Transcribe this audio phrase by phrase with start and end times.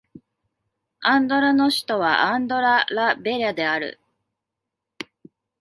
[1.01, 3.99] アンドラの首都はアンドラ・ラ・ベリャである